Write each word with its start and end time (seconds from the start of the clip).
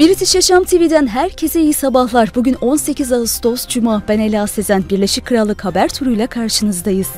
British 0.00 0.34
Yaşam 0.34 0.64
TV'den 0.64 1.06
herkese 1.06 1.60
iyi 1.60 1.72
sabahlar. 1.72 2.30
Bugün 2.34 2.54
18 2.54 3.12
Ağustos 3.12 3.68
Cuma. 3.68 4.02
Ben 4.08 4.18
Ela 4.18 4.46
Sezen. 4.46 4.84
Birleşik 4.90 5.26
Krallık 5.26 5.64
haber 5.64 5.88
turuyla 5.88 6.26
karşınızdayız. 6.26 7.08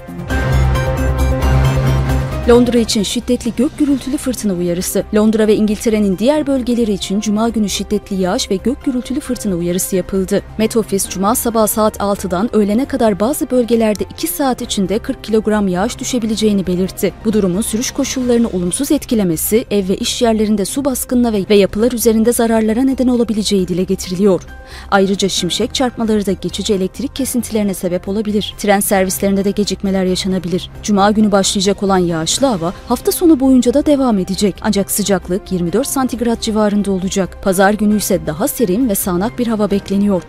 Londra 2.48 2.78
için 2.78 3.02
şiddetli 3.02 3.52
gök 3.56 3.78
gürültülü 3.78 4.16
fırtına 4.16 4.52
uyarısı. 4.52 5.04
Londra 5.14 5.46
ve 5.46 5.56
İngiltere'nin 5.56 6.18
diğer 6.18 6.46
bölgeleri 6.46 6.92
için 6.92 7.20
cuma 7.20 7.48
günü 7.48 7.68
şiddetli 7.68 8.16
yağış 8.16 8.50
ve 8.50 8.56
gök 8.56 8.84
gürültülü 8.84 9.20
fırtına 9.20 9.54
uyarısı 9.54 9.96
yapıldı. 9.96 10.42
Met 10.58 10.76
Office 10.76 11.08
cuma 11.08 11.34
sabah 11.34 11.66
saat 11.66 11.96
6'dan 11.96 12.56
öğlene 12.56 12.84
kadar 12.84 13.20
bazı 13.20 13.50
bölgelerde 13.50 14.04
2 14.04 14.28
saat 14.28 14.62
içinde 14.62 14.98
40 14.98 15.24
kilogram 15.24 15.68
yağış 15.68 15.98
düşebileceğini 15.98 16.66
belirtti. 16.66 17.12
Bu 17.24 17.32
durumun 17.32 17.60
sürüş 17.60 17.90
koşullarını 17.90 18.48
olumsuz 18.48 18.90
etkilemesi, 18.92 19.64
ev 19.70 19.88
ve 19.88 19.96
iş 19.96 20.22
yerlerinde 20.22 20.64
su 20.64 20.84
baskınına 20.84 21.32
ve, 21.32 21.44
ve 21.50 21.56
yapılar 21.56 21.92
üzerinde 21.92 22.32
zararlara 22.32 22.82
neden 22.82 23.08
olabileceği 23.08 23.68
dile 23.68 23.84
getiriliyor. 23.84 24.42
Ayrıca 24.90 25.28
şimşek 25.28 25.74
çarpmaları 25.74 26.26
da 26.26 26.32
geçici 26.32 26.74
elektrik 26.74 27.16
kesintilerine 27.16 27.74
sebep 27.74 28.08
olabilir. 28.08 28.54
Tren 28.58 28.80
servislerinde 28.80 29.44
de 29.44 29.50
gecikmeler 29.50 30.04
yaşanabilir. 30.04 30.70
Cuma 30.82 31.10
günü 31.10 31.32
başlayacak 31.32 31.82
olan 31.82 31.98
yağış 31.98 32.31
yağışlı 32.32 32.46
hava 32.46 32.72
hafta 32.88 33.12
sonu 33.12 33.40
boyunca 33.40 33.74
da 33.74 33.86
devam 33.86 34.18
edecek. 34.18 34.54
Ancak 34.62 34.90
sıcaklık 34.90 35.52
24 35.52 35.86
santigrat 35.86 36.40
civarında 36.40 36.92
olacak. 36.92 37.38
Pazar 37.42 37.74
günü 37.74 37.96
ise 37.96 38.26
daha 38.26 38.48
serin 38.48 38.88
ve 38.88 38.94
sağanak 38.94 39.38
bir 39.38 39.46
hava 39.46 39.70
bekleniyor. 39.70 40.22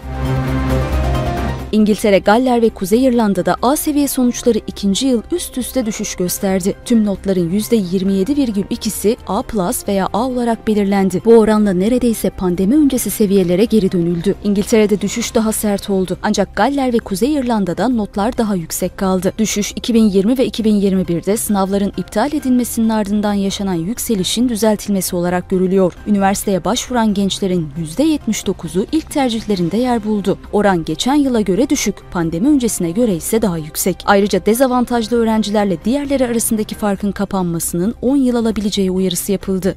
İngiltere, 1.74 2.20
Galler 2.20 2.62
ve 2.62 2.70
Kuzey 2.70 3.06
İrlanda'da 3.06 3.56
A 3.62 3.76
seviye 3.76 4.08
sonuçları 4.08 4.60
ikinci 4.68 5.08
yıl 5.08 5.22
üst 5.32 5.58
üste 5.58 5.86
düşüş 5.86 6.16
gösterdi. 6.16 6.76
Tüm 6.86 7.06
notların 7.06 7.52
%27,2'si 7.52 9.18
A 9.28 9.42
plus 9.42 9.88
veya 9.88 10.08
A 10.14 10.28
olarak 10.28 10.68
belirlendi. 10.68 11.22
Bu 11.26 11.34
oranla 11.34 11.74
neredeyse 11.74 12.30
pandemi 12.30 12.76
öncesi 12.76 13.10
seviyelere 13.10 13.66
geri 13.66 13.92
dönüldü. 13.92 14.36
İngiltere'de 14.44 15.02
düşüş 15.02 15.36
daha 15.36 15.52
sert 15.52 15.90
oldu. 15.90 16.18
Ancak 16.24 16.56
Galler 16.56 16.94
ve 16.94 16.98
Kuzey 16.98 17.34
İrlanda'da 17.34 17.90
notlar 17.90 18.38
daha 18.38 18.56
yüksek 18.56 18.98
kaldı. 18.98 19.34
Düşüş 19.38 19.72
2020 19.72 20.38
ve 20.38 20.48
2021'de 20.48 21.38
sınavların 21.38 21.94
iptal 21.98 22.34
edilmesinin 22.34 22.90
ardından 22.90 23.34
yaşanan 23.34 23.74
yükselişin 23.74 24.50
düzeltilmesi 24.50 25.16
olarak 25.16 25.50
görülüyor. 25.50 25.94
Üniversiteye 26.08 26.66
başvuran 26.66 27.14
gençlerin 27.14 27.70
%79'u 27.98 28.86
ilk 28.92 29.12
tercihlerinde 29.12 29.78
yer 29.78 30.04
buldu. 30.04 30.38
Oran 30.52 30.86
geçen 30.86 31.16
yıla 31.16 31.42
göre 31.42 31.63
göre 31.64 31.70
düşük, 31.70 31.96
pandemi 32.12 32.48
öncesine 32.48 32.92
göre 32.92 33.16
ise 33.16 33.42
daha 33.42 33.58
yüksek. 33.58 33.98
Ayrıca 34.06 34.46
dezavantajlı 34.46 35.18
öğrencilerle 35.18 35.78
diğerleri 35.86 36.26
arasındaki 36.26 36.76
farkın 36.76 37.12
kapanmasının 37.12 37.96
10 38.02 38.16
yıl 38.16 38.36
alabileceği 38.36 38.92
uyarısı 38.92 39.32
yapıldı. 39.32 39.76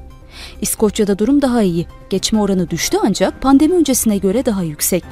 İskoçya'da 0.61 1.19
durum 1.19 1.41
daha 1.41 1.61
iyi. 1.61 1.87
Geçme 2.09 2.41
oranı 2.41 2.69
düştü 2.69 2.97
ancak 3.03 3.41
pandemi 3.41 3.73
öncesine 3.73 4.17
göre 4.17 4.45
daha 4.45 4.63
yüksek. 4.63 5.03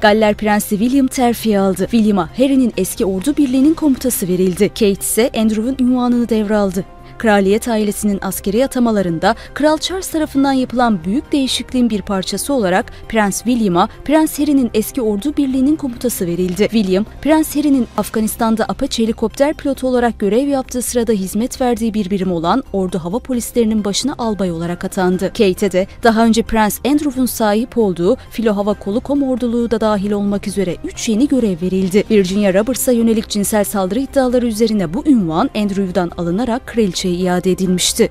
Galler 0.00 0.34
Prensi 0.34 0.78
William 0.78 1.06
terfi 1.06 1.58
aldı. 1.58 1.88
William'a 1.90 2.28
Harry'nin 2.38 2.72
eski 2.76 3.04
ordu 3.04 3.36
birliğinin 3.36 3.74
komutası 3.74 4.28
verildi. 4.28 4.68
Kate 4.68 4.90
ise 4.90 5.30
Andrew'un 5.36 5.76
ünvanını 5.80 6.28
devraldı. 6.28 6.84
Kraliyet 7.20 7.68
ailesinin 7.68 8.18
askeri 8.22 8.64
atamalarında 8.64 9.34
Kral 9.54 9.78
Charles 9.78 10.08
tarafından 10.08 10.52
yapılan 10.52 11.04
büyük 11.04 11.32
değişikliğin 11.32 11.90
bir 11.90 12.02
parçası 12.02 12.52
olarak 12.54 12.92
Prens 13.08 13.42
William'a 13.42 13.88
Prens 14.04 14.38
Harry'nin 14.38 14.70
eski 14.74 15.02
ordu 15.02 15.36
birliğinin 15.36 15.76
komutası 15.76 16.26
verildi. 16.26 16.62
William, 16.62 17.04
Prens 17.22 17.56
Harry'nin 17.56 17.86
Afganistan'da 17.96 18.64
Apache 18.64 19.02
helikopter 19.02 19.54
pilotu 19.54 19.86
olarak 19.86 20.18
görev 20.18 20.48
yaptığı 20.48 20.82
sırada 20.82 21.12
hizmet 21.12 21.60
verdiği 21.60 21.94
bir 21.94 22.10
birim 22.10 22.32
olan 22.32 22.62
Ordu 22.72 22.98
Hava 22.98 23.18
Polislerinin 23.18 23.84
başına 23.84 24.14
albay 24.18 24.50
olarak 24.50 24.84
atandı. 24.84 25.28
Kate 25.28 25.72
de 25.72 25.86
daha 26.02 26.24
önce 26.24 26.42
Prens 26.42 26.78
Andrew'un 26.86 27.26
sahip 27.26 27.78
olduğu 27.78 28.16
Filo 28.30 28.56
Hava 28.56 28.74
Kolu 28.74 29.00
orduluğu 29.30 29.70
da 29.70 29.80
dahil 29.80 30.12
olmak 30.12 30.46
üzere 30.46 30.76
3 30.84 31.08
yeni 31.08 31.28
görev 31.28 31.62
verildi. 31.62 32.04
Virginia 32.10 32.54
Roberts'a 32.54 32.92
yönelik 32.92 33.28
cinsel 33.28 33.64
saldırı 33.64 34.00
iddiaları 34.00 34.46
üzerine 34.46 34.94
bu 34.94 35.04
ünvan 35.06 35.50
Andrew'dan 35.56 36.10
alınarak 36.18 36.66
kraliçeye 36.66 37.09
iade 37.12 37.50
edilmişti. 37.50 38.08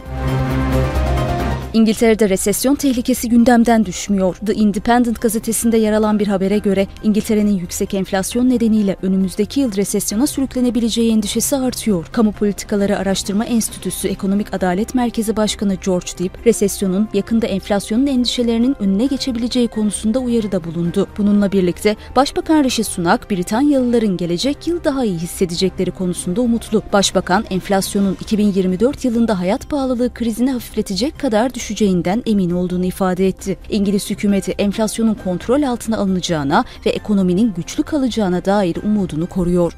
İngiltere'de 1.73 2.29
resesyon 2.29 2.75
tehlikesi 2.75 3.29
gündemden 3.29 3.85
düşmüyor. 3.85 4.35
The 4.35 4.53
Independent 4.53 5.21
gazetesinde 5.21 5.77
yer 5.77 5.93
alan 5.93 6.19
bir 6.19 6.27
habere 6.27 6.57
göre 6.57 6.87
İngiltere'nin 7.03 7.57
yüksek 7.57 7.93
enflasyon 7.93 8.49
nedeniyle 8.49 8.95
önümüzdeki 9.01 9.59
yıl 9.59 9.75
resesyona 9.75 10.27
sürüklenebileceği 10.27 11.11
endişesi 11.11 11.55
artıyor. 11.55 12.05
Kamu 12.11 12.31
Politikaları 12.31 12.97
Araştırma 12.97 13.45
Enstitüsü 13.45 14.07
Ekonomik 14.07 14.53
Adalet 14.53 14.95
Merkezi 14.95 15.35
Başkanı 15.35 15.75
George 15.85 16.07
Deep, 16.19 16.47
resesyonun 16.47 17.09
yakında 17.13 17.47
enflasyonun 17.47 18.07
endişelerinin 18.07 18.75
önüne 18.79 19.05
geçebileceği 19.05 19.67
konusunda 19.67 20.19
uyarıda 20.19 20.63
bulundu. 20.63 21.07
Bununla 21.17 21.51
birlikte 21.51 21.95
Başbakan 22.15 22.63
Rishi 22.63 22.83
Sunak, 22.83 23.31
Britanyalıların 23.31 24.17
gelecek 24.17 24.67
yıl 24.67 24.83
daha 24.83 25.05
iyi 25.05 25.17
hissedecekleri 25.17 25.91
konusunda 25.91 26.41
umutlu. 26.41 26.83
Başbakan, 26.93 27.45
enflasyonun 27.49 28.17
2024 28.21 29.05
yılında 29.05 29.39
hayat 29.39 29.69
pahalılığı 29.69 30.13
krizini 30.13 30.51
hafifletecek 30.51 31.19
kadar 31.19 31.58
düşeceğinden 31.59 32.23
emin 32.25 32.49
olduğunu 32.49 32.85
ifade 32.85 33.27
etti. 33.27 33.57
İngiliz 33.69 34.09
hükümeti 34.09 34.51
enflasyonun 34.51 35.13
kontrol 35.13 35.63
altına 35.63 35.97
alınacağına 35.97 36.65
ve 36.85 36.89
ekonominin 36.89 37.53
güçlü 37.57 37.83
kalacağına 37.83 38.45
dair 38.45 38.77
umudunu 38.83 39.27
koruyor. 39.29 39.73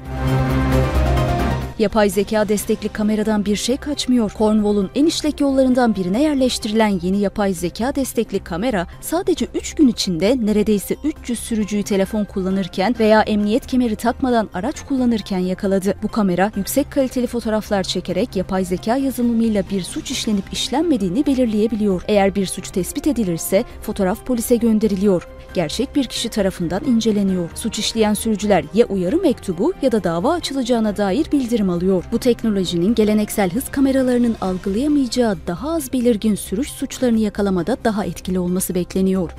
Yapay 1.82 2.10
zeka 2.10 2.48
destekli 2.48 2.88
kameradan 2.88 3.44
bir 3.44 3.56
şey 3.56 3.76
kaçmıyor. 3.76 4.32
Cornwall'un 4.38 4.90
en 4.94 5.06
işlek 5.06 5.40
yollarından 5.40 5.94
birine 5.94 6.22
yerleştirilen 6.22 7.00
yeni 7.02 7.18
yapay 7.18 7.52
zeka 7.54 7.94
destekli 7.94 8.44
kamera 8.44 8.86
sadece 9.00 9.46
3 9.54 9.74
gün 9.74 9.88
içinde 9.88 10.36
neredeyse 10.40 10.96
300 11.04 11.38
sürücüyü 11.38 11.82
telefon 11.82 12.24
kullanırken 12.24 12.94
veya 13.00 13.22
emniyet 13.22 13.66
kemeri 13.66 13.96
takmadan 13.96 14.48
araç 14.54 14.86
kullanırken 14.86 15.38
yakaladı. 15.38 15.94
Bu 16.02 16.08
kamera 16.08 16.52
yüksek 16.56 16.90
kaliteli 16.90 17.26
fotoğraflar 17.26 17.82
çekerek 17.82 18.36
yapay 18.36 18.64
zeka 18.64 18.96
yazılımıyla 18.96 19.62
bir 19.70 19.82
suç 19.82 20.10
işlenip 20.10 20.52
işlenmediğini 20.52 21.26
belirleyebiliyor. 21.26 22.02
Eğer 22.08 22.34
bir 22.34 22.46
suç 22.46 22.70
tespit 22.70 23.06
edilirse 23.06 23.64
fotoğraf 23.82 24.26
polise 24.26 24.56
gönderiliyor. 24.56 25.28
Gerçek 25.54 25.96
bir 25.96 26.04
kişi 26.04 26.28
tarafından 26.28 26.84
inceleniyor. 26.84 27.50
Suç 27.54 27.78
işleyen 27.78 28.14
sürücüler 28.14 28.64
ya 28.74 28.86
uyarı 28.86 29.16
mektubu 29.16 29.72
ya 29.82 29.92
da 29.92 30.04
dava 30.04 30.32
açılacağına 30.32 30.96
dair 30.96 31.32
bildirim 31.32 31.70
alıyor. 31.72 32.04
Bu 32.12 32.18
teknolojinin 32.18 32.94
geleneksel 32.94 33.50
hız 33.50 33.70
kameralarının 33.70 34.36
algılayamayacağı 34.40 35.36
daha 35.46 35.72
az 35.72 35.92
belirgin 35.92 36.34
sürüş 36.34 36.68
suçlarını 36.70 37.18
yakalamada 37.18 37.76
daha 37.84 38.04
etkili 38.04 38.38
olması 38.38 38.74
bekleniyor. 38.74 39.30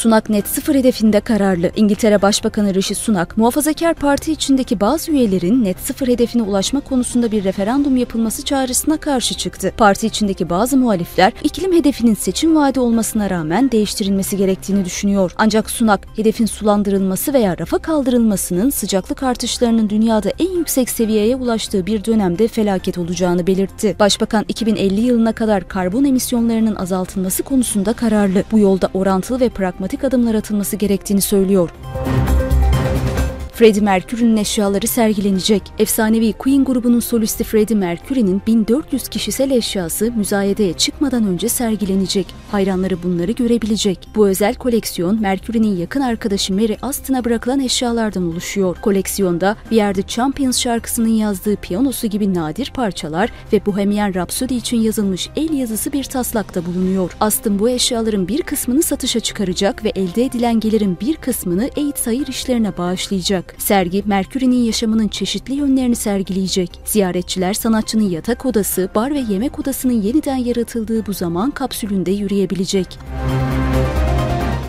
Sunak 0.00 0.30
net 0.30 0.48
sıfır 0.48 0.74
hedefinde 0.74 1.20
kararlı. 1.20 1.70
İngiltere 1.76 2.22
Başbakanı 2.22 2.74
Rishi 2.74 2.94
Sunak, 2.94 3.36
Muhafazakar 3.36 3.94
Parti 3.94 4.32
içindeki 4.32 4.80
bazı 4.80 5.12
üyelerin 5.12 5.64
net 5.64 5.78
sıfır 5.78 6.08
hedefine 6.08 6.42
ulaşma 6.42 6.80
konusunda 6.80 7.32
bir 7.32 7.44
referandum 7.44 7.96
yapılması 7.96 8.44
çağrısına 8.44 8.96
karşı 8.96 9.34
çıktı. 9.34 9.72
Parti 9.76 10.06
içindeki 10.06 10.50
bazı 10.50 10.76
muhalifler 10.76 11.32
iklim 11.42 11.72
hedefinin 11.72 12.14
seçim 12.14 12.56
vaadi 12.56 12.80
olmasına 12.80 13.30
rağmen 13.30 13.70
değiştirilmesi 13.70 14.36
gerektiğini 14.36 14.84
düşünüyor. 14.84 15.32
Ancak 15.36 15.70
Sunak, 15.70 16.00
hedefin 16.16 16.46
sulandırılması 16.46 17.34
veya 17.34 17.58
rafa 17.58 17.78
kaldırılmasının 17.78 18.70
sıcaklık 18.70 19.22
artışlarının 19.22 19.90
dünyada 19.90 20.30
en 20.38 20.50
yüksek 20.50 20.90
seviyeye 20.90 21.36
ulaştığı 21.36 21.86
bir 21.86 22.04
dönemde 22.04 22.48
felaket 22.48 22.98
olacağını 22.98 23.46
belirtti. 23.46 23.96
Başbakan 24.00 24.44
2050 24.48 25.00
yılına 25.00 25.32
kadar 25.32 25.68
karbon 25.68 26.04
emisyonlarının 26.04 26.76
azaltılması 26.76 27.42
konusunda 27.42 27.92
kararlı. 27.92 28.44
Bu 28.52 28.58
yolda 28.58 28.88
orantılı 28.94 29.40
ve 29.40 29.48
pragmatik 29.48 29.89
dramatik 29.90 30.04
adımlar 30.04 30.34
atılması 30.34 30.76
gerektiğini 30.76 31.20
söylüyor. 31.20 31.70
Freddie 33.60 33.80
Mercury'nin 33.82 34.36
eşyaları 34.36 34.86
sergilenecek. 34.86 35.62
Efsanevi 35.78 36.32
Queen 36.32 36.64
grubunun 36.64 37.00
solisti 37.00 37.44
Freddie 37.44 37.76
Mercury'nin 37.76 38.42
1400 38.46 39.08
kişisel 39.08 39.50
eşyası 39.50 40.12
müzayedeye 40.12 40.72
çıkmadan 40.72 41.26
önce 41.26 41.48
sergilenecek. 41.48 42.26
Hayranları 42.50 43.02
bunları 43.02 43.32
görebilecek. 43.32 44.08
Bu 44.14 44.28
özel 44.28 44.54
koleksiyon 44.54 45.20
Mercury'nin 45.20 45.76
yakın 45.76 46.00
arkadaşı 46.00 46.54
Mary 46.54 46.76
Aston'a 46.82 47.24
bırakılan 47.24 47.60
eşyalardan 47.60 48.28
oluşuyor. 48.28 48.76
Koleksiyonda 48.82 49.56
bir 49.70 49.76
yerde 49.76 50.02
Champions 50.02 50.58
şarkısının 50.58 51.08
yazdığı 51.08 51.56
piyanosu 51.56 52.06
gibi 52.06 52.34
nadir 52.34 52.72
parçalar 52.74 53.32
ve 53.52 53.66
Bohemian 53.66 54.14
Rhapsody 54.14 54.56
için 54.56 54.76
yazılmış 54.76 55.28
el 55.36 55.52
yazısı 55.52 55.92
bir 55.92 56.04
taslakta 56.04 56.66
bulunuyor. 56.66 57.16
Aston 57.20 57.58
bu 57.58 57.70
eşyaların 57.70 58.28
bir 58.28 58.42
kısmını 58.42 58.82
satışa 58.82 59.20
çıkaracak 59.20 59.84
ve 59.84 59.88
elde 59.88 60.24
edilen 60.24 60.60
gelirin 60.60 60.98
bir 61.00 61.16
kısmını 61.16 61.70
AIDS 61.76 62.06
hayır 62.06 62.26
işlerine 62.26 62.76
bağışlayacak. 62.76 63.49
Sergi, 63.58 64.02
Merkür'ün 64.06 64.50
yaşamının 64.52 65.08
çeşitli 65.08 65.54
yönlerini 65.54 65.96
sergileyecek. 65.96 66.70
Ziyaretçiler 66.84 67.54
sanatçının 67.54 68.08
yatak 68.08 68.46
odası, 68.46 68.90
bar 68.94 69.14
ve 69.14 69.18
yemek 69.18 69.58
odasının 69.58 70.02
yeniden 70.02 70.36
yaratıldığı 70.36 71.06
bu 71.06 71.12
zaman 71.12 71.50
kapsülünde 71.50 72.10
yürüyebilecek. 72.10 72.98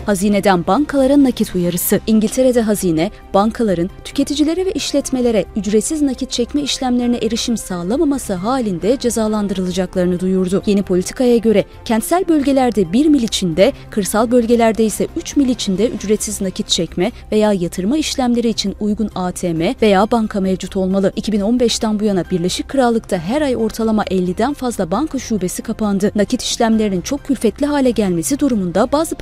Hazineden 0.06 0.66
bankalara 0.66 1.22
nakit 1.22 1.54
uyarısı. 1.54 2.00
İngiltere'de 2.06 2.62
hazine, 2.62 3.10
bankaların 3.34 3.90
tüketicilere 4.04 4.66
ve 4.66 4.72
işletmelere 4.72 5.44
ücretsiz 5.56 6.02
nakit 6.02 6.30
çekme 6.30 6.62
işlemlerine 6.62 7.16
erişim 7.16 7.56
sağlamaması 7.56 8.34
halinde 8.34 8.96
cezalandırılacaklarını 8.96 10.20
duyurdu. 10.20 10.62
Yeni 10.66 10.82
politikaya 10.82 11.36
göre 11.36 11.64
kentsel 11.84 12.28
bölgelerde 12.28 12.92
1 12.92 13.06
mil 13.06 13.22
içinde, 13.22 13.72
kırsal 13.90 14.30
bölgelerde 14.30 14.84
ise 14.84 15.06
3 15.16 15.36
mil 15.36 15.48
içinde 15.48 15.88
ücretsiz 15.88 16.40
nakit 16.40 16.68
çekme 16.68 17.12
veya 17.32 17.52
yatırma 17.52 17.96
işlemleri 17.96 18.48
için 18.48 18.74
uygun 18.80 19.10
ATM 19.14 19.62
veya 19.82 20.10
banka 20.10 20.40
mevcut 20.40 20.76
olmalı. 20.76 21.12
2015'ten 21.16 22.00
bu 22.00 22.04
yana 22.04 22.24
Birleşik 22.30 22.68
Krallık'ta 22.68 23.18
her 23.18 23.42
ay 23.42 23.56
ortalama 23.56 24.04
50'den 24.04 24.54
fazla 24.54 24.90
banka 24.90 25.18
şubesi 25.18 25.62
kapandı. 25.62 26.12
Nakit 26.14 26.42
işlemlerinin 26.42 27.00
çok 27.00 27.24
külfetli 27.24 27.66
hale 27.66 27.90
gelmesi 27.90 28.38
durumunda 28.38 28.92
bazı 28.92 29.14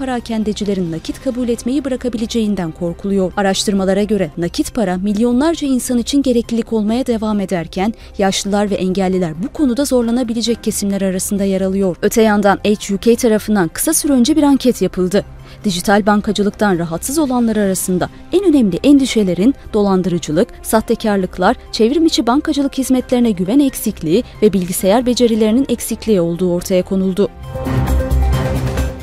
parakendecilerin 0.70 0.93
nakit 0.93 1.22
kabul 1.25 1.49
etmeyi 1.49 1.84
bırakabileceğinden 1.84 2.70
korkuluyor. 2.72 3.32
Araştırmalara 3.37 4.02
göre 4.02 4.31
nakit 4.37 4.75
para 4.75 4.96
milyonlarca 4.96 5.69
insan 5.69 5.99
için 5.99 6.22
gereklilik 6.22 6.72
olmaya 6.72 7.06
devam 7.06 7.40
ederken 7.40 7.94
yaşlılar 8.19 8.70
ve 8.70 8.75
engelliler 8.75 9.32
bu 9.43 9.49
konuda 9.49 9.84
zorlanabilecek 9.84 10.64
kesimler 10.64 11.02
arasında 11.02 11.44
yer 11.44 11.61
alıyor. 11.61 11.96
Öte 12.02 12.22
yandan 12.22 12.58
HUK 12.64 13.19
tarafından 13.19 13.69
kısa 13.69 13.94
süre 13.94 14.12
önce 14.12 14.37
bir 14.37 14.43
anket 14.43 14.82
yapıldı. 14.82 15.25
Dijital 15.64 16.06
bankacılıktan 16.06 16.78
rahatsız 16.78 17.19
olanlar 17.19 17.56
arasında 17.56 18.08
en 18.32 18.44
önemli 18.44 18.78
endişelerin 18.84 19.55
dolandırıcılık, 19.72 20.49
sahtekarlıklar, 20.62 21.56
çevrim 21.72 22.06
içi 22.06 22.26
bankacılık 22.26 22.78
hizmetlerine 22.78 23.31
güven 23.31 23.61
eksikliği 23.61 24.25
ve 24.43 24.52
bilgisayar 24.52 25.06
becerilerinin 25.06 25.67
eksikliği 25.69 26.20
olduğu 26.20 26.52
ortaya 26.52 26.82
konuldu. 26.82 27.28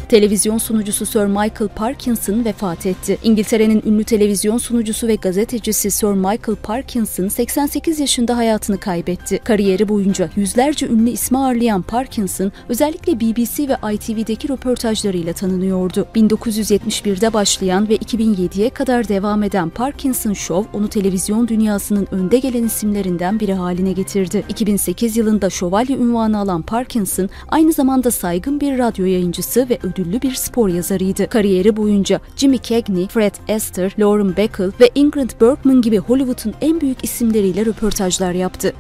Televizyon 0.09 0.57
sunucusu 0.57 1.05
Sir 1.05 1.25
Michael 1.25 1.69
Parkinson 1.75 2.45
vefat 2.45 2.85
etti. 2.85 3.17
İngiltere'nin 3.23 3.83
ünlü 3.85 4.03
televizyon 4.03 4.57
sunucusu 4.57 5.07
ve 5.07 5.15
gazetecisi 5.15 5.91
Sir 5.91 6.07
Michael 6.07 6.55
Parkinson 6.63 7.27
88 7.27 7.99
yaşında 7.99 8.37
hayatını 8.37 8.79
kaybetti. 8.79 9.39
Kariyeri 9.43 9.89
boyunca 9.89 10.29
yüzlerce 10.35 10.87
ünlü 10.87 11.09
ismi 11.09 11.37
ağırlayan 11.37 11.81
Parkinson 11.81 12.51
özellikle 12.69 13.19
BBC 13.19 13.69
ve 13.69 13.93
ITV'deki 13.93 14.49
röportajlarıyla 14.49 15.33
tanınıyordu. 15.33 16.07
1971'de 16.15 17.33
başlayan 17.33 17.89
ve 17.89 17.95
2007'ye 17.95 18.69
kadar 18.69 19.07
devam 19.07 19.43
eden 19.43 19.69
Parkinson 19.69 20.33
Show 20.33 20.77
onu 20.77 20.87
televizyon 20.87 21.47
dünyasının 21.47 22.07
önde 22.11 22.39
gelen 22.39 22.63
isimlerinden 22.63 23.39
biri 23.39 23.53
haline 23.53 23.91
getirdi. 23.91 24.43
2008 24.49 25.17
yılında 25.17 25.49
şövalye 25.49 25.97
ünvanı 25.97 26.37
alan 26.37 26.61
Parkinson 26.61 27.29
aynı 27.47 27.73
zamanda 27.73 28.11
saygın 28.11 28.61
bir 28.61 28.77
radyo 28.77 29.05
yayıncısı 29.05 29.69
ve 29.69 29.79
ödüllü 29.97 30.21
bir 30.21 30.35
spor 30.35 30.69
yazarıydı. 30.69 31.29
Kariyeri 31.29 31.77
boyunca 31.77 32.19
Jimmy 32.35 32.61
Cagney, 32.61 33.07
Fred 33.07 33.35
Astaire, 33.49 33.91
Lauren 33.99 34.37
Bacall 34.37 34.71
ve 34.79 34.91
Ingrid 34.95 35.41
Bergman 35.41 35.81
gibi 35.81 35.97
Hollywood'un 35.97 36.53
en 36.61 36.81
büyük 36.81 37.03
isimleriyle 37.03 37.65
röportajlar 37.65 38.31
yaptı. 38.31 38.73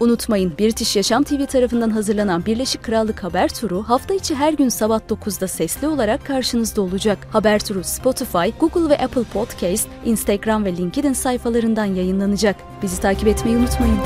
Unutmayın 0.00 0.52
British 0.58 0.96
Yaşam 0.96 1.22
TV 1.22 1.46
tarafından 1.46 1.90
hazırlanan 1.90 2.46
Birleşik 2.46 2.82
Krallık 2.82 3.24
Haber 3.24 3.48
Turu 3.48 3.82
hafta 3.82 4.14
içi 4.14 4.34
her 4.34 4.52
gün 4.52 4.68
sabah 4.68 5.00
9'da 5.10 5.48
sesli 5.48 5.86
olarak 5.86 6.26
karşınızda 6.26 6.82
olacak. 6.82 7.18
Haber 7.30 7.58
Turu 7.58 7.84
Spotify, 7.84 8.48
Google 8.60 8.88
ve 8.88 8.98
Apple 8.98 9.24
Podcast, 9.24 9.88
Instagram 10.04 10.64
ve 10.64 10.76
LinkedIn 10.76 11.12
sayfalarından 11.12 11.84
yayınlanacak. 11.84 12.56
Bizi 12.82 13.00
takip 13.00 13.28
etmeyi 13.28 13.56
unutmayın. 13.56 13.98